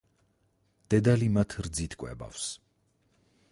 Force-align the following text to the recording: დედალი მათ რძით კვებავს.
დედალი 0.93 1.27
მათ 1.35 1.55
რძით 1.67 1.97
კვებავს. 2.05 2.49